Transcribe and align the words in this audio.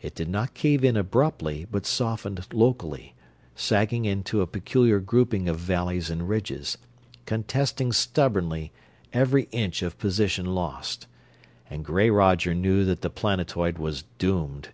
It 0.00 0.14
did 0.14 0.30
not 0.30 0.54
cave 0.54 0.82
in 0.82 0.96
abruptly, 0.96 1.66
but 1.70 1.84
softened 1.84 2.46
locally, 2.50 3.14
sagging 3.54 4.06
into 4.06 4.40
a 4.40 4.46
peculiar 4.46 5.00
grouping 5.00 5.50
of 5.50 5.58
valleys 5.58 6.08
and 6.08 6.26
ridges 6.26 6.78
contesting 7.26 7.92
stubbornly 7.92 8.72
every 9.12 9.48
inch 9.52 9.82
of 9.82 9.98
position 9.98 10.46
lost. 10.46 11.06
And 11.68 11.84
gray 11.84 12.08
Roger 12.08 12.54
knew 12.54 12.86
that 12.86 13.02
the 13.02 13.10
planetoid 13.10 13.76
was 13.76 14.04
doomed. 14.16 14.70